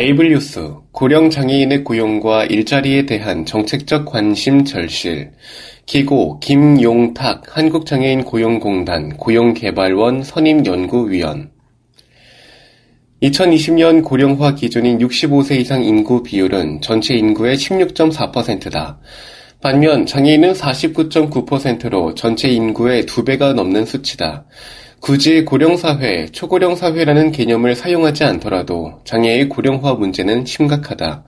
에이블 0.00 0.30
뉴스, 0.30 0.76
고령 0.92 1.28
장애인의 1.28 1.84
고용과 1.84 2.46
일자리에 2.46 3.04
대한 3.04 3.44
정책적 3.44 4.06
관심 4.06 4.64
절실, 4.64 5.32
기고 5.84 6.40
김용탁 6.40 7.54
한국장애인 7.54 8.24
고용공단 8.24 9.18
고용개발원 9.18 10.22
선임연구위원 10.22 11.50
2020년 13.22 14.02
고령화 14.02 14.54
기준인 14.54 15.00
65세 15.00 15.60
이상 15.60 15.84
인구 15.84 16.22
비율은 16.22 16.80
전체 16.80 17.14
인구의 17.14 17.58
16.4%다. 17.58 19.00
반면 19.60 20.06
장애인은 20.06 20.54
49.9%로 20.54 22.14
전체 22.14 22.48
인구의 22.48 23.04
2배가 23.04 23.52
넘는 23.52 23.84
수치다. 23.84 24.46
굳이 25.00 25.46
고령사회, 25.46 26.26
초고령사회라는 26.26 27.32
개념을 27.32 27.74
사용하지 27.74 28.22
않더라도 28.24 29.00
장애의 29.04 29.48
고령화 29.48 29.94
문제는 29.94 30.44
심각하다. 30.44 31.24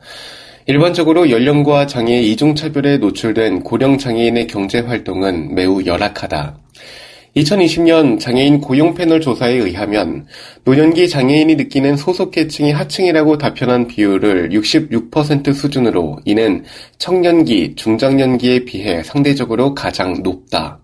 일반적으로 0.66 1.30
연령과 1.30 1.86
장애 1.86 2.20
이중차별에 2.20 2.98
노출된 2.98 3.62
고령 3.62 3.96
장애인의 3.96 4.46
경제 4.46 4.80
활동은 4.80 5.54
매우 5.54 5.84
열악하다. 5.84 6.58
2020년 7.34 8.20
장애인 8.20 8.60
고용 8.60 8.92
패널 8.92 9.22
조사에 9.22 9.54
의하면 9.54 10.26
노년기 10.64 11.08
장애인이 11.08 11.54
느끼는 11.56 11.96
소속 11.96 12.30
계층이 12.30 12.72
하층이라고 12.72 13.38
답변한 13.38 13.86
비율을 13.86 14.50
66% 14.50 15.54
수준으로 15.54 16.18
이는 16.26 16.62
청년기, 16.98 17.74
중장년기에 17.76 18.66
비해 18.66 19.02
상대적으로 19.02 19.74
가장 19.74 20.22
높다. 20.22 20.78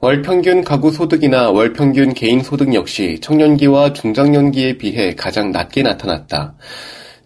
월 0.00 0.22
평균 0.22 0.62
가구 0.62 0.92
소득이나 0.92 1.50
월 1.50 1.72
평균 1.72 2.14
개인 2.14 2.40
소득 2.40 2.72
역시 2.72 3.18
청년기와 3.20 3.94
중장년기에 3.94 4.78
비해 4.78 5.16
가장 5.16 5.50
낮게 5.50 5.82
나타났다. 5.82 6.54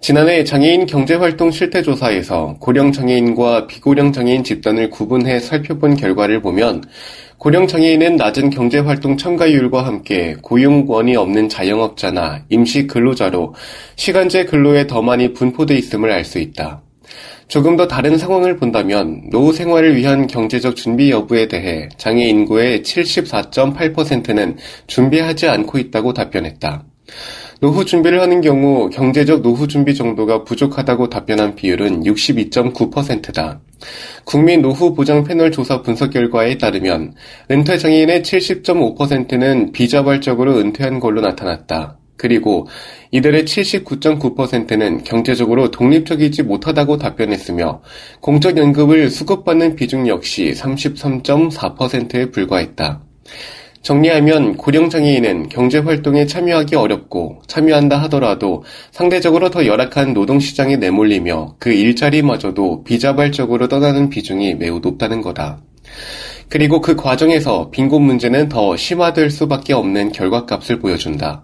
지난해 0.01 0.43
장애인 0.43 0.87
경제활동 0.87 1.51
실태조사에서 1.51 2.57
고령 2.61 2.93
장애인과 2.93 3.67
비고령 3.67 4.13
장애인 4.13 4.43
집단을 4.43 4.89
구분해 4.89 5.39
살펴본 5.41 5.97
결과를 5.97 6.41
보면 6.41 6.83
고령 7.37 7.67
장애인은 7.67 8.17
낮은 8.17 8.49
경제활동 8.49 9.19
참가율과 9.19 9.85
함께 9.85 10.37
고용권이 10.41 11.15
없는 11.15 11.51
자영업자나 11.51 12.47
임시 12.49 12.87
근로자로 12.87 13.55
시간제 13.97 14.47
근로에 14.47 14.87
더 14.87 15.03
많이 15.03 15.35
분포돼 15.35 15.77
있음을 15.77 16.11
알 16.11 16.25
수 16.25 16.39
있다. 16.39 16.81
조금 17.53 17.77
더 17.77 17.87
다른 17.87 18.17
상황을 18.17 18.57
본다면 18.57 19.29
노후 19.29 19.53
생활을 19.53 19.95
위한 19.95 20.27
경제적 20.27 20.75
준비 20.75 21.11
여부에 21.11 21.49
대해 21.49 21.87
장애 21.99 22.25
인구의 22.25 22.81
74.8%는 22.81 24.57
준비하지 24.87 25.49
않고 25.49 25.77
있다고 25.77 26.15
답변했다. 26.15 26.83
노후 27.61 27.85
준비를 27.85 28.23
하는 28.23 28.41
경우 28.41 28.89
경제적 28.89 29.43
노후 29.43 29.69
준비 29.69 29.95
정도가 29.95 30.45
부족하다고 30.45 31.11
답변한 31.11 31.55
비율은 31.55 32.05
62.9%다. 32.05 33.61
국민 34.25 34.63
노후 34.63 34.95
보장 34.95 35.23
패널 35.23 35.53
조사 35.53 35.83
분석 35.83 36.09
결과에 36.09 36.57
따르면 36.57 37.13
은퇴 37.51 37.77
장애인의 37.77 38.23
70.5%는 38.23 39.73
비자발적으로 39.73 40.57
은퇴한 40.57 41.01
걸로 41.01 41.21
나타났다. 41.21 41.99
그리고 42.23 42.69
이들의 43.11 43.43
79.9%는 43.43 45.03
경제적으로 45.03 45.73
독립적이지 45.73 46.45
못하다고 46.45 46.99
답변했으며 46.99 47.83
공적연금을 48.21 49.11
수급받는 49.11 49.75
비중 49.75 50.07
역시 50.07 50.53
33.4%에 50.55 52.31
불과했다. 52.31 53.03
정리하면 53.83 54.57
고령장애인은 54.57 55.49
경제활동에 55.49 56.27
참여하기 56.27 56.77
어렵고 56.77 57.43
참여한다 57.49 58.01
하더라도 58.03 58.63
상대적으로 58.93 59.51
더 59.51 59.67
열악한 59.67 60.13
노동시장에 60.13 60.77
내몰리며 60.77 61.57
그 61.59 61.73
일자리마저도 61.73 62.85
비자발적으로 62.85 63.67
떠나는 63.67 64.11
비중이 64.11 64.55
매우 64.55 64.79
높다는 64.79 65.23
거다. 65.23 65.61
그리고 66.49 66.81
그 66.81 66.95
과정에서 66.95 67.71
빈곤 67.73 68.03
문제는 68.03 68.49
더 68.49 68.77
심화될 68.77 69.29
수밖에 69.31 69.73
없는 69.73 70.13
결과값을 70.13 70.79
보여준다. 70.79 71.43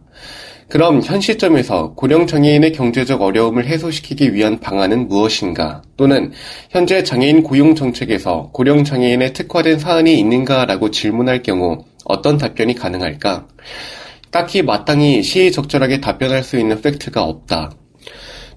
그럼 0.68 1.00
현 1.02 1.18
시점에서 1.20 1.94
고령 1.94 2.26
장애인의 2.26 2.72
경제적 2.72 3.22
어려움을 3.22 3.66
해소시키기 3.66 4.34
위한 4.34 4.60
방안은 4.60 5.08
무엇인가? 5.08 5.80
또는 5.96 6.30
현재 6.68 7.02
장애인 7.02 7.42
고용 7.42 7.74
정책에서 7.74 8.50
고령 8.52 8.84
장애인에 8.84 9.32
특화된 9.32 9.78
사안이 9.78 10.18
있는가라고 10.18 10.90
질문할 10.90 11.42
경우 11.42 11.84
어떤 12.04 12.36
답변이 12.36 12.74
가능할까? 12.74 13.48
딱히 14.30 14.60
마땅히 14.62 15.22
시의적절하게 15.22 16.02
답변할 16.02 16.44
수 16.44 16.58
있는 16.58 16.82
팩트가 16.82 17.22
없다. 17.22 17.72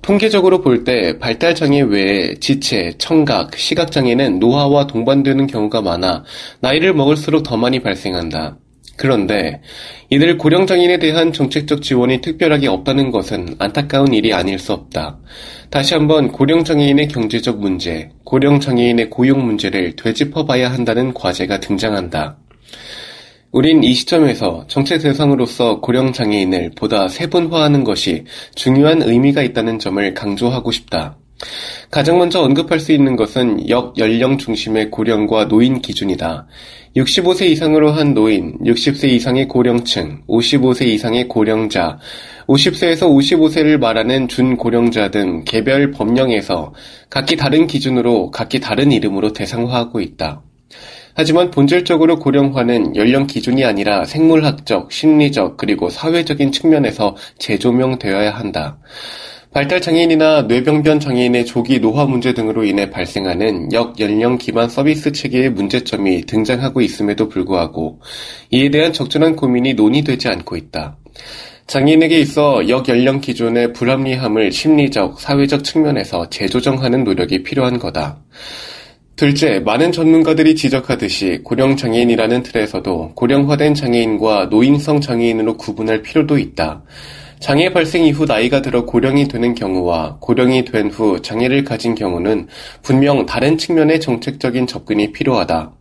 통계적으로 0.01 0.61
볼 0.61 0.83
때 0.83 1.17
발달장애 1.17 1.81
외에 1.83 2.35
지체, 2.41 2.93
청각, 2.97 3.55
시각장애는 3.55 4.39
노화와 4.39 4.88
동반되는 4.88 5.47
경우가 5.47 5.81
많아 5.81 6.25
나이를 6.59 6.93
먹을수록 6.93 7.43
더 7.43 7.55
많이 7.55 7.79
발생한다. 7.79 8.57
그런데 9.01 9.62
이들 10.12 10.38
고령장애인에 10.38 11.00
대한 11.00 11.34
정책적 11.34 11.81
지원이 11.81 12.22
특별하게 12.22 12.67
없다는 12.67 13.09
것은 13.09 13.56
안타까운 13.57 14.13
일이 14.13 14.31
아닐 14.31 14.59
수 14.59 14.73
없다. 14.73 15.17
다시 15.72 15.95
한번 15.95 16.31
고령장애인의 16.31 17.07
경제적 17.07 17.59
문제, 17.59 18.11
고령장애인의 18.25 19.09
고용 19.09 19.44
문제를 19.44 19.95
되짚어봐야 19.95 20.72
한다는 20.72 21.16
과제가 21.16 21.61
등장한다. 21.61 22.38
우린 23.51 23.84
이 23.84 23.91
시점에서 23.91 24.66
정책 24.67 25.01
대상으로서 25.01 25.81
고령 25.81 26.13
장애인을 26.13 26.73
보다 26.78 27.07
세분화하는 27.07 27.84
것이 27.84 28.25
중요한 28.53 29.01
의미가 29.01 29.41
있다는 29.41 29.79
점을 29.79 30.13
강조하고 30.13 30.72
싶다. 30.72 31.17
가장 31.90 32.18
먼저 32.18 32.41
언급할 32.41 32.79
수 32.79 32.91
있는 32.91 33.16
것은 33.16 33.69
역 33.69 33.97
연령 33.97 34.38
중심의 34.38 34.91
고령과 34.91 35.47
노인 35.47 35.81
기준이다. 35.81 36.47
65세 36.96 37.44
이상으로 37.52 37.91
한 37.91 38.13
노인, 38.13 38.57
60세 38.59 39.09
이상의 39.09 39.47
고령층, 39.47 40.24
55세 40.28 40.88
이상의 40.88 41.28
고령자, 41.28 42.00
50세에서 42.47 43.03
55세를 43.07 43.78
말하는 43.79 44.28
준고령자 44.28 45.12
등 45.12 45.44
개별 45.46 45.91
법령에서 45.91 46.73
각기 47.09 47.38
다른 47.38 47.67
기준으로 47.67 48.32
각기 48.32 48.59
다른 48.59 48.91
이름으로 48.91 49.32
대상화하고 49.32 50.02
있다. 50.02 50.41
하지만 51.14 51.52
본질적으로 51.52 52.20
고령화는 52.20 52.96
연령 52.96 53.28
기준이 53.28 53.66
아니라 53.66 54.05
생물학적, 54.05 54.91
심리적, 54.91 55.58
그리고 55.58 55.90
사회적인 55.90 56.52
측면에서 56.52 57.16
재조명되어야 57.38 58.32
한다. 58.32 58.79
발달 59.53 59.82
장애인이나 59.82 60.44
뇌병변 60.44 61.02
장애인의 61.02 61.46
조기 61.46 61.82
노화 61.82 62.06
문제 62.06 62.34
등으로 62.34 62.64
인해 62.64 62.90
발생하는 62.90 63.74
역연령 63.74 64.38
기반 64.38 64.70
서비스 64.70 65.12
체계의 65.12 65.50
문제점이 65.50 66.26
등장하고 66.26 66.80
있음에도 66.80 67.28
불구하고 67.28 68.00
이에 68.52 68.70
대한 68.70 68.94
적절한 68.94 69.36
고민이 69.36 69.74
논의되지 69.74 70.30
않고 70.30 70.56
있다. 70.56 70.96
장애인에게 71.68 72.18
있어 72.22 72.70
역연령 72.70 73.20
기준의 73.20 73.74
불합리함을 73.74 74.53
심리적, 74.53 75.20
사회적 75.20 75.66
측면에서 75.66 76.30
재조정하는 76.30 77.03
노력이 77.03 77.44
필요한 77.44 77.78
거다. 77.78 78.22
둘째, 79.18 79.59
많은 79.59 79.92
전문가들이 79.92 80.56
지적하듯이 80.56 81.42
고령 81.44 81.76
장애인이라는 81.76 82.44
틀에서도 82.44 83.12
고령화된 83.16 83.76
장애인과 83.76 84.46
노인성 84.46 85.02
장애인으로 85.02 85.58
구분할 85.58 86.02
필요도 86.02 86.38
있다. 86.38 86.84
장애 87.41 87.73
발생 87.73 88.05
이후 88.05 88.26
나이가 88.26 88.61
들어 88.61 88.85
고령이 88.85 89.28
되는 89.28 89.55
경우와 89.55 90.17
고령이 90.22 90.64
된 90.64 90.90
후 90.91 91.20
장애를 91.22 91.64
가진 91.64 91.96
경우는 91.96 92.47
분명 92.84 93.26
다른 93.26 93.58
측면의 93.58 93.99
정책적인 93.99 94.67
접근이 94.67 95.11
필요하다. 95.11 95.72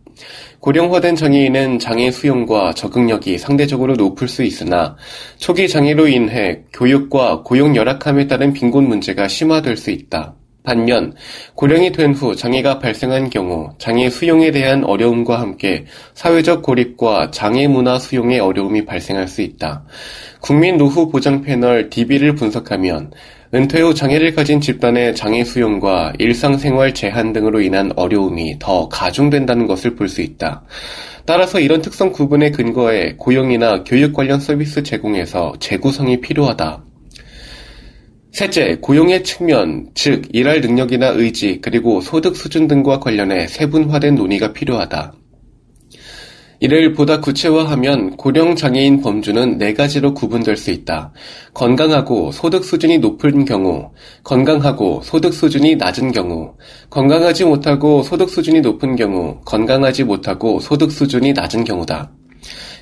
고령화된 0.59 1.15
장애인은 1.15 1.77
장애 1.77 2.09
수용과 2.09 2.73
적응력이 2.73 3.37
상대적으로 3.37 3.93
높을 3.95 4.27
수 4.27 4.43
있으나 4.43 4.95
초기 5.37 5.67
장애로 5.67 6.07
인해 6.07 6.63
교육과 6.73 7.43
고용 7.43 7.75
열악함에 7.75 8.27
따른 8.27 8.53
빈곤 8.53 8.87
문제가 8.87 9.27
심화될 9.27 9.77
수 9.77 9.91
있다. 9.91 10.33
반면 10.63 11.13
고령이 11.55 11.91
된 11.91 12.13
후 12.13 12.35
장애가 12.35 12.79
발생한 12.79 13.29
경우 13.29 13.69
장애 13.79 14.09
수용에 14.09 14.51
대한 14.51 14.83
어려움과 14.83 15.39
함께 15.39 15.85
사회적 16.13 16.61
고립과 16.61 17.31
장애 17.31 17.67
문화 17.67 17.97
수용의 17.97 18.39
어려움이 18.39 18.85
발생할 18.85 19.27
수 19.27 19.41
있다. 19.41 19.85
국민 20.39 20.77
노후 20.77 21.09
보장 21.09 21.41
패널 21.41 21.89
DB를 21.89 22.35
분석하면 22.35 23.11
은퇴 23.53 23.81
후 23.81 23.93
장애를 23.93 24.33
가진 24.33 24.61
집단의 24.61 25.15
장애 25.15 25.43
수용과 25.43 26.13
일상생활 26.19 26.93
제한 26.93 27.33
등으로 27.33 27.59
인한 27.61 27.91
어려움이 27.95 28.57
더 28.59 28.87
가중된다는 28.87 29.67
것을 29.67 29.95
볼 29.95 30.07
수 30.07 30.21
있다. 30.21 30.63
따라서 31.25 31.59
이런 31.59 31.81
특성 31.81 32.11
구분의 32.11 32.51
근거에 32.51 33.15
고용이나 33.17 33.83
교육 33.83 34.13
관련 34.13 34.39
서비스 34.39 34.83
제공에서 34.83 35.53
재구성이 35.59 36.19
필요하다. 36.21 36.83
셋째, 38.31 38.77
고용의 38.81 39.23
측면, 39.23 39.89
즉 39.93 40.23
일할 40.31 40.61
능력이나 40.61 41.07
의지, 41.09 41.59
그리고 41.61 41.99
소득 41.99 42.37
수준 42.37 42.65
등과 42.65 42.99
관련해 43.01 43.47
세분화된 43.47 44.15
논의가 44.15 44.53
필요하다. 44.53 45.13
이를 46.61 46.93
보다 46.93 47.19
구체화하면 47.19 48.15
고령 48.17 48.55
장애인 48.55 49.01
범주는 49.01 49.57
네 49.57 49.73
가지로 49.73 50.13
구분될 50.13 50.55
수 50.55 50.69
있다. 50.69 51.11
건강하고 51.55 52.31
소득 52.31 52.63
수준이 52.63 52.99
높은 52.99 53.45
경우, 53.45 53.89
건강하고 54.23 55.01
소득 55.03 55.33
수준이 55.33 55.75
낮은 55.75 56.11
경우, 56.11 56.53
건강하지 56.91 57.45
못하고 57.45 58.03
소득 58.03 58.29
수준이 58.29 58.61
높은 58.61 58.95
경우, 58.95 59.41
건강하지 59.43 60.03
못하고 60.03 60.59
소득 60.59 60.91
수준이 60.91 61.33
낮은 61.33 61.63
경우다. 61.63 62.11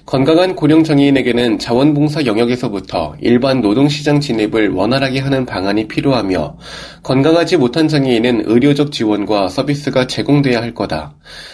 건강한 0.10 0.56
고령 0.56 0.84
장애인에게는 0.84 1.60
자원봉사 1.60 2.26
영역에서부터 2.26 3.16
일반 3.22 3.62
노동시장 3.62 4.20
진입을 4.20 4.72
원활하게 4.72 5.20
하는 5.20 5.46
방안이 5.46 5.88
필요하며 5.88 6.58
건강하지 7.04 7.58
못한 7.58 7.88
장애인은 7.88 8.46
의료적 8.48 8.92
지원과 8.92 9.50
서비스가 9.50 10.08
제공돼야 10.08 10.64
할 10.64 10.74
거다. 10.74 11.14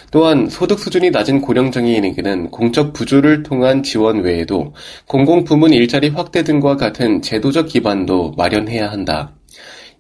또한 0.09 0.47
소득 0.47 0.79
수준이 0.79 1.09
낮은 1.09 1.41
고령 1.41 1.71
장애인에게는 1.71 2.49
공적 2.51 2.93
부조를 2.93 3.43
통한 3.43 3.83
지원 3.83 4.21
외에도 4.21 4.73
공공부문 5.09 5.73
일자리 5.73 6.07
확대 6.07 6.45
등과 6.45 6.77
같은 6.77 7.21
제도적 7.21 7.67
기반도 7.67 8.35
마련해야 8.37 8.89
한다. 8.89 9.34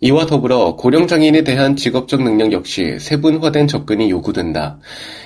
이와 0.05 0.27
더불어 0.27 0.75
고령장애인에 0.75 1.43
대한 1.43 1.75
직업적 1.75 2.21
능력 2.21 2.51
역시 2.51 2.97
세분화된 2.99 3.67
접근이 3.67 4.11
요구된다. 4.11 4.77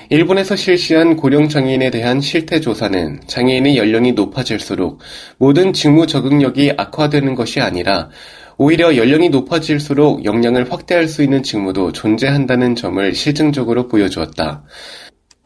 일본에서 0.08 0.56
실시한 0.56 1.16
고령장애인에 1.16 1.90
대한 1.90 2.22
실태조사는 2.22 3.20
장애인의 3.26 3.76
연령이 3.76 4.12
높아질수록 4.12 5.00
모든 5.36 5.74
직무 5.74 6.06
적응력이 6.06 6.72
악화되는 6.78 7.34
것이 7.34 7.60
아니라 7.60 8.08
오히려 8.56 8.96
연령이 8.96 9.28
높아질수록 9.28 10.24
역량을 10.24 10.72
확대할 10.72 11.08
수 11.08 11.22
있는 11.22 11.42
직무도 11.42 11.92
존재한다는 11.92 12.74
점을 12.74 13.14
실증적으로 13.14 13.86
보여주었다. 13.86 14.64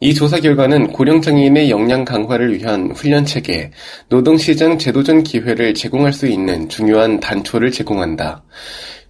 이 0.01 0.13
조사 0.13 0.39
결과는 0.39 0.93
고령장애인의 0.93 1.71
역량 1.71 2.05
강화를 2.05 2.53
위한 2.53 2.91
훈련 2.91 3.25
체계, 3.25 3.71
노동시장 4.07 4.77
제도전 4.77 5.23
기회를 5.23 5.73
제공할 5.73 6.13
수 6.13 6.25
있는 6.27 6.69
중요한 6.69 7.19
단초를 7.19 7.71
제공한다. 7.71 8.43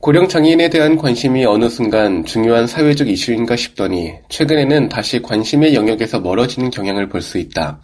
고령 0.05 0.27
장애인에 0.27 0.69
대한 0.69 0.97
관심이 0.97 1.45
어느 1.45 1.67
순간 1.67 2.23
중요한 2.25 2.67
사회적 2.67 3.07
이슈인가 3.07 3.55
싶더니 3.55 4.11
최근에는 4.29 4.87
다시 4.87 5.19
관심의 5.19 5.73
영역에서 5.73 6.19
멀어지는 6.19 6.69
경향을 6.69 7.09
볼 7.09 7.23
수 7.23 7.39
있다. 7.39 7.81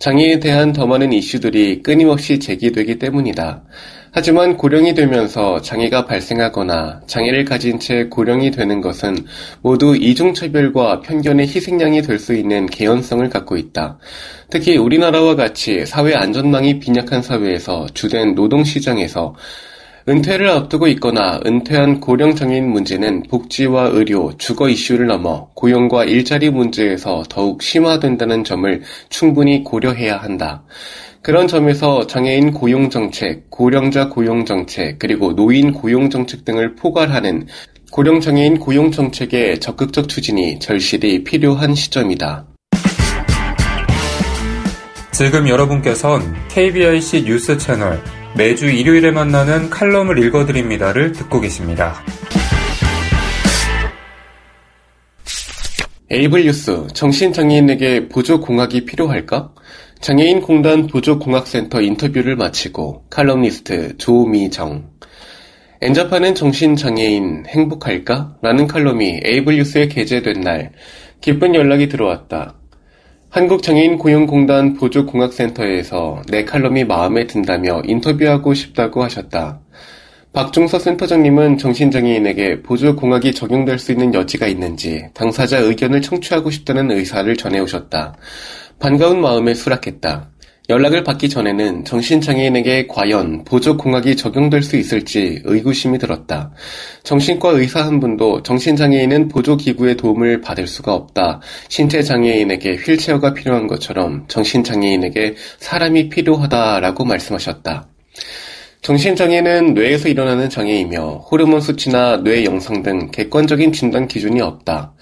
장애에 0.00 0.40
대한 0.40 0.72
더 0.72 0.88
많은 0.88 1.12
이슈들이 1.12 1.84
끊임없이 1.84 2.40
제기되기 2.40 2.98
때문이다. 2.98 3.62
하지만 4.10 4.56
고령이 4.56 4.94
되면서 4.94 5.60
장애가 5.60 6.06
발생하거나 6.06 7.02
장애를 7.06 7.44
가진 7.44 7.78
채 7.78 8.08
고령이 8.10 8.50
되는 8.50 8.80
것은 8.80 9.16
모두 9.62 9.94
이중차별과 9.94 11.02
편견의 11.02 11.46
희생양이 11.46 12.02
될 12.02 12.18
수 12.18 12.34
있는 12.34 12.66
개연성을 12.66 13.28
갖고 13.30 13.56
있다. 13.56 14.00
특히 14.50 14.76
우리나라와 14.78 15.36
같이 15.36 15.86
사회 15.86 16.12
안전망이 16.12 16.80
빈약한 16.80 17.22
사회에서 17.22 17.86
주된 17.94 18.34
노동시장에서 18.34 19.36
은퇴를 20.08 20.48
앞두고 20.48 20.88
있거나 20.88 21.40
은퇴한 21.46 22.00
고령 22.00 22.34
장애인 22.34 22.68
문제는 22.68 23.24
복지와 23.30 23.88
의료, 23.92 24.36
주거 24.36 24.68
이슈를 24.68 25.06
넘어 25.06 25.48
고용과 25.54 26.04
일자리 26.04 26.50
문제에서 26.50 27.22
더욱 27.28 27.62
심화된다는 27.62 28.42
점을 28.42 28.82
충분히 29.10 29.62
고려해야 29.62 30.16
한다. 30.16 30.64
그런 31.22 31.46
점에서 31.46 32.08
장애인 32.08 32.52
고용정책, 32.52 33.48
고령자 33.48 34.08
고용정책, 34.08 34.98
그리고 34.98 35.36
노인 35.36 35.72
고용정책 35.72 36.44
등을 36.44 36.74
포괄하는 36.74 37.46
고령장애인 37.92 38.58
고용정책의 38.58 39.60
적극적 39.60 40.08
추진이 40.08 40.58
절실히 40.58 41.22
필요한 41.22 41.76
시점이다. 41.76 42.46
지금 45.12 45.48
여러분께선 45.48 46.22
KBIC 46.48 47.24
뉴스 47.24 47.56
채널 47.56 48.02
매주 48.34 48.66
일요일에 48.70 49.10
만나는 49.10 49.68
칼럼을 49.68 50.18
읽어드립니다를 50.18 51.12
듣고 51.12 51.40
계십니다. 51.40 52.02
에이블 56.10 56.44
뉴스, 56.44 56.86
정신장애인에게 56.94 58.08
보조공학이 58.08 58.86
필요할까? 58.86 59.52
장애인공단 60.00 60.86
보조공학센터 60.86 61.82
인터뷰를 61.82 62.36
마치고 62.36 63.04
칼럼니스트 63.10 63.98
조미정. 63.98 64.90
N잡하는 65.82 66.34
정신장애인 66.34 67.44
행복할까? 67.48 68.38
라는 68.40 68.66
칼럼이 68.66 69.20
에이블 69.24 69.56
뉴스에 69.56 69.88
게재된 69.88 70.40
날 70.40 70.72
기쁜 71.20 71.54
연락이 71.54 71.88
들어왔다. 71.88 72.61
한국장애인 73.32 73.96
고용공단 73.96 74.74
보조공학센터에서 74.74 76.20
내 76.28 76.44
칼럼이 76.44 76.84
마음에 76.84 77.26
든다며 77.26 77.80
인터뷰하고 77.86 78.52
싶다고 78.52 79.02
하셨다. 79.02 79.58
박종서 80.34 80.78
센터장님은 80.78 81.56
정신장애인에게 81.56 82.60
보조공학이 82.60 83.32
적용될 83.32 83.78
수 83.78 83.92
있는 83.92 84.12
여지가 84.12 84.48
있는지 84.48 85.06
당사자 85.14 85.60
의견을 85.60 86.02
청취하고 86.02 86.50
싶다는 86.50 86.90
의사를 86.90 87.34
전해오셨다. 87.34 88.16
반가운 88.78 89.22
마음에 89.22 89.54
수락했다. 89.54 90.31
연락을 90.72 91.04
받기 91.04 91.28
전에는 91.28 91.84
정신장애인에게 91.84 92.86
과연 92.86 93.44
보조공학이 93.44 94.16
적용될 94.16 94.62
수 94.62 94.76
있을지 94.76 95.42
의구심이 95.44 95.98
들었다. 95.98 96.50
정신과 97.02 97.50
의사 97.50 97.84
한 97.84 98.00
분도 98.00 98.42
정신장애인은 98.42 99.28
보조기구의 99.28 99.98
도움을 99.98 100.40
받을 100.40 100.66
수가 100.66 100.94
없다. 100.94 101.42
신체장애인에게 101.68 102.76
휠체어가 102.76 103.34
필요한 103.34 103.66
것처럼 103.66 104.24
정신장애인에게 104.28 105.34
사람이 105.58 106.08
필요하다라고 106.08 107.04
말씀하셨다. 107.04 107.88
정신장애는 108.80 109.74
뇌에서 109.74 110.08
일어나는 110.08 110.48
장애이며 110.48 111.26
호르몬 111.30 111.60
수치나 111.60 112.22
뇌 112.22 112.46
영상 112.46 112.82
등 112.82 113.10
객관적인 113.10 113.72
진단 113.72 114.08
기준이 114.08 114.40
없다. 114.40 114.94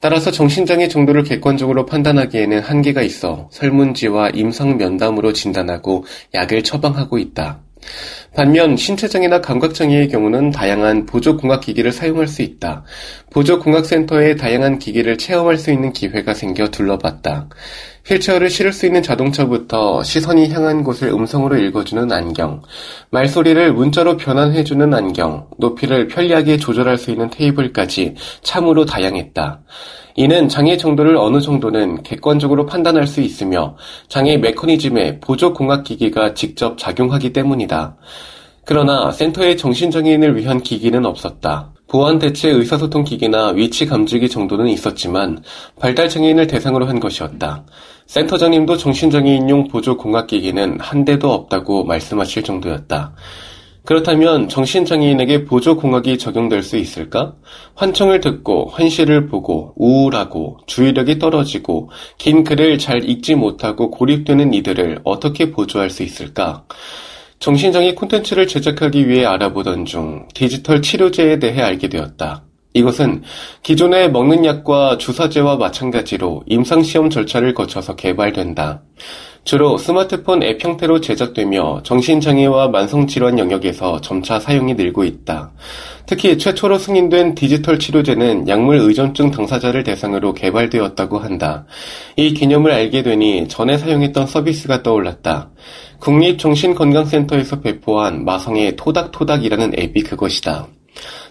따라서 0.00 0.30
정신장애 0.30 0.88
정도를 0.88 1.24
객관적으로 1.24 1.84
판단하기에는 1.84 2.60
한계가 2.60 3.02
있어 3.02 3.48
설문지와 3.52 4.30
임상 4.30 4.78
면담으로 4.78 5.34
진단하고 5.34 6.04
약을 6.32 6.62
처방하고 6.62 7.18
있다. 7.18 7.60
반면 8.34 8.76
신체장애나 8.76 9.40
감각장애의 9.40 10.08
경우는 10.08 10.50
다양한 10.50 11.06
보조공학기기를 11.06 11.92
사용할 11.92 12.28
수 12.28 12.42
있다. 12.42 12.84
보조공학센터에 13.30 14.36
다양한 14.36 14.78
기기를 14.78 15.18
체험할 15.18 15.58
수 15.58 15.70
있는 15.70 15.92
기회가 15.92 16.34
생겨 16.34 16.68
둘러봤다. 16.68 17.48
휠체어를 18.06 18.50
실을 18.50 18.72
수 18.72 18.86
있는 18.86 19.02
자동차부터 19.02 20.02
시선이 20.02 20.50
향한 20.50 20.82
곳을 20.82 21.08
음성으로 21.08 21.56
읽어주는 21.58 22.10
안경, 22.10 22.62
말소리를 23.10 23.72
문자로 23.72 24.16
변환해주는 24.16 24.92
안경, 24.94 25.48
높이를 25.58 26.08
편리하게 26.08 26.56
조절할 26.56 26.98
수 26.98 27.10
있는 27.10 27.30
테이블까지 27.30 28.14
참으로 28.42 28.84
다양했다. 28.84 29.60
이는 30.16 30.48
장애 30.48 30.76
정도를 30.76 31.16
어느 31.16 31.40
정도는 31.40 32.02
객관적으로 32.02 32.66
판단할 32.66 33.06
수 33.06 33.20
있으며 33.20 33.76
장애 34.08 34.36
메커니즘에 34.36 35.20
보조 35.20 35.52
공학 35.52 35.84
기기가 35.84 36.34
직접 36.34 36.76
작용하기 36.78 37.32
때문이다. 37.32 37.96
그러나 38.64 39.10
센터에 39.10 39.56
정신장애인을 39.56 40.36
위한 40.36 40.60
기기는 40.60 41.04
없었다. 41.06 41.72
보안 41.90 42.20
대체 42.20 42.48
의사소통 42.48 43.02
기기나 43.02 43.48
위치 43.48 43.84
감지기 43.84 44.28
정도는 44.28 44.68
있었지만 44.68 45.42
발달 45.80 46.08
장애인을 46.08 46.46
대상으로 46.46 46.86
한 46.86 47.00
것이었다. 47.00 47.64
센터장님도 48.06 48.76
정신장애인용 48.76 49.66
보조공학기기는 49.66 50.78
한 50.78 51.04
대도 51.04 51.32
없다고 51.32 51.82
말씀하실 51.82 52.44
정도였다. 52.44 53.16
그렇다면 53.84 54.48
정신장애인에게 54.48 55.46
보조공학이 55.46 56.16
적용될 56.16 56.62
수 56.62 56.76
있을까? 56.76 57.34
환청을 57.74 58.20
듣고 58.20 58.66
환시를 58.66 59.26
보고 59.26 59.74
우울하고 59.74 60.58
주의력이 60.66 61.18
떨어지고 61.18 61.90
긴 62.18 62.44
글을 62.44 62.78
잘 62.78 63.02
읽지 63.02 63.34
못하고 63.34 63.90
고립되는 63.90 64.54
이들을 64.54 65.00
어떻게 65.02 65.50
보조할 65.50 65.90
수 65.90 66.04
있을까? 66.04 66.66
정신장애 67.40 67.94
콘텐츠를 67.94 68.46
제작하기 68.46 69.08
위해 69.08 69.24
알아보던 69.24 69.86
중 69.86 70.28
디지털 70.34 70.82
치료제에 70.82 71.38
대해 71.38 71.62
알게 71.62 71.88
되었다. 71.88 72.44
이것은 72.74 73.22
기존의 73.62 74.12
먹는 74.12 74.44
약과 74.44 74.98
주사제와 74.98 75.56
마찬가지로 75.56 76.42
임상시험 76.46 77.08
절차를 77.08 77.54
거쳐서 77.54 77.96
개발된다. 77.96 78.82
주로 79.44 79.78
스마트폰 79.78 80.42
앱 80.42 80.62
형태로 80.62 81.00
제작되며 81.00 81.82
정신장애와 81.82 82.68
만성질환 82.68 83.38
영역에서 83.38 84.00
점차 84.00 84.38
사용이 84.38 84.74
늘고 84.74 85.04
있다. 85.04 85.50
특히 86.06 86.36
최초로 86.36 86.78
승인된 86.78 87.34
디지털 87.34 87.78
치료제는 87.78 88.48
약물 88.48 88.76
의존증 88.76 89.30
당사자를 89.30 89.82
대상으로 89.82 90.34
개발되었다고 90.34 91.18
한다. 91.18 91.64
이 92.16 92.34
개념을 92.34 92.70
알게 92.70 93.02
되니 93.02 93.48
전에 93.48 93.78
사용했던 93.78 94.26
서비스가 94.26 94.82
떠올랐다. 94.82 95.50
국립정신건강센터에서 96.00 97.60
배포한 97.60 98.24
마성의 98.24 98.76
토닥토닥이라는 98.76 99.72
앱이 99.78 100.02
그것이다. 100.02 100.68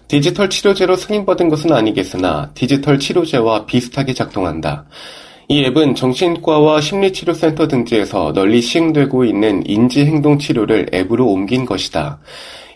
디지털 0.08 0.50
치료제로 0.50 0.96
승인받은 0.96 1.48
것은 1.48 1.72
아니겠으나 1.72 2.50
디지털 2.54 2.98
치료제와 2.98 3.66
비슷하게 3.66 4.14
작동한다. 4.14 4.86
이 5.52 5.64
앱은 5.64 5.96
정신과와 5.96 6.80
심리치료센터 6.80 7.66
등지에서 7.66 8.32
널리 8.32 8.62
시행되고 8.62 9.24
있는 9.24 9.66
인지행동치료를 9.66 10.90
앱으로 10.94 11.26
옮긴 11.26 11.66
것이다. 11.66 12.20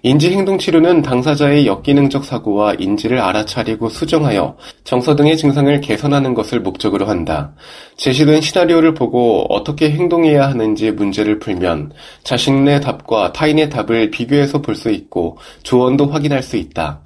인지행동치료는 0.02 1.02
당사자의 1.02 1.68
역기능적 1.68 2.24
사고와 2.24 2.74
인지를 2.74 3.20
알아차리고 3.20 3.90
수정하여 3.90 4.56
정서 4.82 5.14
등의 5.14 5.36
증상을 5.36 5.80
개선하는 5.82 6.34
것을 6.34 6.62
목적으로 6.62 7.06
한다. 7.06 7.54
제시된 7.96 8.40
시나리오를 8.40 8.92
보고 8.92 9.46
어떻게 9.50 9.92
행동해야 9.92 10.48
하는지 10.48 10.90
문제를 10.90 11.38
풀면 11.38 11.92
자신의 12.24 12.80
답과 12.80 13.32
타인의 13.34 13.70
답을 13.70 14.10
비교해서 14.10 14.60
볼 14.60 14.74
수 14.74 14.90
있고 14.90 15.38
조언도 15.62 16.06
확인할 16.06 16.42
수 16.42 16.56
있다. 16.56 17.02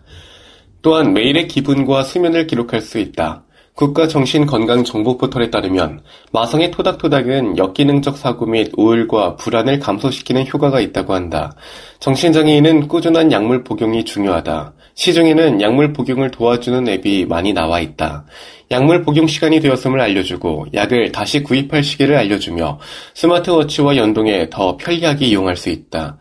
또한 0.80 1.12
매일의 1.12 1.46
기분과 1.46 2.04
수면을 2.04 2.46
기록할 2.46 2.80
수 2.80 2.98
있다. 2.98 3.44
국가정신건강정보포털에 3.78 5.50
따르면 5.50 6.00
마성의 6.32 6.73
토닥토닥은 6.73 7.58
역기능적 7.58 8.18
사고 8.18 8.44
및 8.44 8.73
우울과 8.76 9.37
불안을 9.37 9.78
감소시키는 9.78 10.49
효과가 10.52 10.80
있다고 10.80 11.14
한다. 11.14 11.52
정신장애인은 12.00 12.88
꾸준한 12.88 13.30
약물 13.30 13.62
복용이 13.62 14.04
중요하다. 14.04 14.73
시중에는 14.94 15.61
약물 15.62 15.92
복용을 15.92 16.32
도와주는 16.32 16.88
앱이 16.88 17.26
많이 17.26 17.52
나와 17.52 17.78
있다. 17.78 18.25
약물 18.73 19.02
복용 19.04 19.28
시간이 19.28 19.61
되었음을 19.61 20.00
알려주고 20.00 20.66
약을 20.75 21.12
다시 21.12 21.44
구입할 21.44 21.85
시기를 21.85 22.16
알려주며 22.16 22.80
스마트워치와 23.14 23.97
연동해 23.97 24.50
더 24.50 24.76
편리하게 24.76 25.26
이용할 25.26 25.56
수 25.56 25.70
있다. 25.70 26.18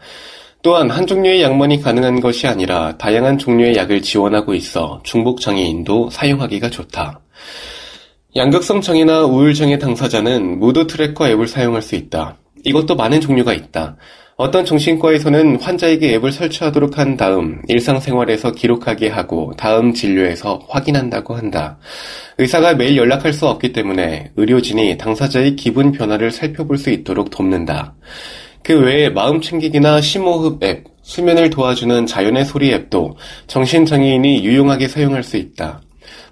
또한 0.61 0.89
한 0.89 1.05
종류의 1.07 1.41
앱만이 1.41 1.81
가능한 1.81 2.19
것이 2.19 2.47
아니라 2.47 2.97
다양한 2.97 3.37
종류의 3.37 3.75
앱을 3.75 4.01
지원하고 4.01 4.53
있어 4.53 4.99
중복 5.03 5.41
장애인도 5.41 6.09
사용하기가 6.09 6.69
좋다. 6.69 7.21
양극성 8.35 8.81
장애나 8.81 9.25
우울장애 9.25 9.79
당사자는 9.79 10.59
mood 10.59 10.87
tracker 10.87 11.27
앱을 11.29 11.47
사용할 11.47 11.81
수 11.81 11.95
있다. 11.95 12.37
이것도 12.63 12.95
많은 12.95 13.21
종류가 13.21 13.53
있다. 13.53 13.97
어떤 14.35 14.65
정신과에서는 14.65 15.59
환자에게 15.59 16.13
앱을 16.13 16.31
설치하도록 16.31 16.99
한 16.99 17.17
다음 17.17 17.59
일상생활에서 17.67 18.51
기록하게 18.51 19.09
하고 19.09 19.51
다음 19.57 19.93
진료에서 19.93 20.59
확인한다고 20.69 21.35
한다. 21.35 21.79
의사가 22.37 22.75
매일 22.75 22.97
연락할 22.97 23.33
수 23.33 23.47
없기 23.47 23.73
때문에 23.73 24.31
의료진이 24.35 24.97
당사자의 24.97 25.55
기분 25.55 25.91
변화를 25.91 26.29
살펴볼 26.29 26.77
수 26.77 26.91
있도록 26.91 27.31
돕는다. 27.31 27.95
그 28.67 28.77
외에 28.81 29.07
마음 29.07 29.39
챙기기나 29.39 30.01
심호흡 30.01 30.61
앱, 30.61 30.83
수면을 31.01 31.49
도와주는 31.49 32.05
자연의 32.05 32.43
소리 32.43 32.73
앱도 32.73 33.15
정신장애인이 33.47 34.43
유용하게 34.43 34.89
사용할 34.89 35.23
수 35.23 35.37
있다. 35.37 35.81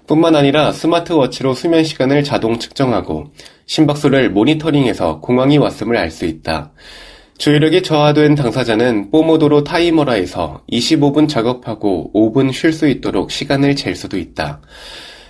뿐만 0.06 0.36
아니라 0.36 0.70
스마트워치로 0.70 1.54
수면 1.54 1.82
시간을 1.82 2.24
자동 2.24 2.58
측정하고 2.58 3.32
심박수를 3.64 4.28
모니터링해서 4.32 5.20
공황이 5.20 5.56
왔음을 5.56 5.96
알 5.96 6.10
수 6.10 6.26
있다. 6.26 6.72
주의력이 7.38 7.82
저하된 7.82 8.34
당사자는 8.34 9.10
뽀모도로 9.12 9.64
타이머라에서 9.64 10.60
25분 10.70 11.30
작업하고 11.30 12.10
5분 12.14 12.52
쉴 12.52 12.74
수 12.74 12.86
있도록 12.86 13.30
시간을 13.30 13.76
잴 13.76 13.94
수도 13.94 14.18
있다. 14.18 14.60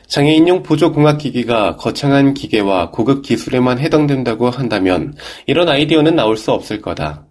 장애인용 0.07 0.63
보조공학기기가 0.63 1.77
거창한 1.77 2.35
기계와 2.35 2.91
고급 2.91 3.23
기술에만 3.23 3.79
해당된다고 3.79 4.51
한다면 4.51 5.15
이런 5.47 5.69
아이디어는 5.69 6.15
나올 6.15 6.37
수 6.37 6.53
없을 6.53 6.81
거다. 6.81 7.27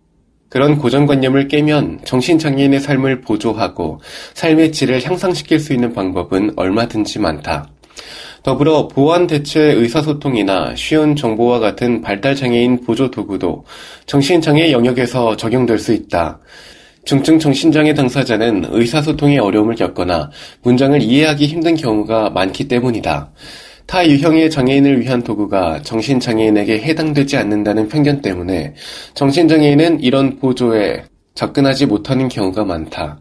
그런 0.50 0.78
고정관념을 0.78 1.48
깨면 1.48 2.02
정신장애인의 2.06 2.80
삶을 2.80 3.22
보조하고 3.22 4.00
삶의 4.34 4.72
질을 4.72 5.04
향상시킬 5.04 5.60
수 5.60 5.74
있는 5.74 5.94
방법은 5.94 6.54
얼마든지 6.56 7.20
많다. 7.20 7.70
더불어 8.44 8.88
보안 8.88 9.26
대체 9.26 9.60
의사소통이나 9.60 10.76
쉬운 10.76 11.16
정보와 11.16 11.60
같은 11.60 12.02
발달장애인 12.02 12.82
보조 12.86 13.10
도구도 13.10 13.66
정신장애 14.06 14.72
영역에서 14.72 15.36
적용될 15.36 15.80
수 15.80 15.94
있다. 15.94 16.40
중증 17.06 17.38
정신장애 17.38 17.94
당사자는 17.94 18.66
의사소통에 18.70 19.38
어려움을 19.38 19.76
겪거나 19.76 20.32
문장을 20.64 21.00
이해하기 21.02 21.46
힘든 21.46 21.76
경우가 21.76 22.32
많기 22.32 22.68
때문이다. 22.68 23.32
타 23.86 24.08
유형의 24.08 24.50
장애인을 24.50 25.00
위한 25.00 25.22
도구가 25.22 25.84
정신장애인에게 25.84 26.80
해당되지 26.82 27.38
않는다는 27.38 27.88
편견 27.88 28.24
때문에 28.24 28.74
정신장애인은 29.14 30.02
이런 30.02 30.40
보조에 30.40 31.04
접근하지 31.36 31.86
못하는 31.86 32.28
경우가 32.28 32.66
많다. 32.66 33.20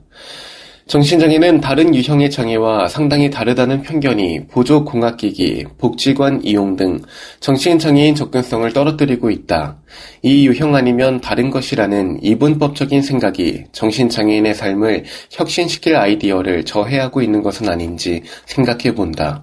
정신장애는 0.86 1.62
다른 1.62 1.94
유형의 1.94 2.30
장애와 2.30 2.88
상당히 2.88 3.30
다르다는 3.30 3.80
편견이 3.80 4.48
보조공학기기, 4.48 5.64
복지관 5.78 6.44
이용 6.44 6.76
등 6.76 7.00
정신장애인 7.40 8.14
접근성을 8.14 8.70
떨어뜨리고 8.70 9.30
있다. 9.30 9.78
이 10.20 10.46
유형 10.46 10.74
아니면 10.74 11.22
다른 11.22 11.50
것이라는 11.50 12.18
이분법적인 12.22 13.00
생각이 13.00 13.64
정신장애인의 13.72 14.54
삶을 14.54 15.04
혁신시킬 15.30 15.96
아이디어를 15.96 16.64
저해하고 16.64 17.22
있는 17.22 17.42
것은 17.42 17.68
아닌지 17.70 18.22
생각해 18.44 18.94
본다. 18.94 19.42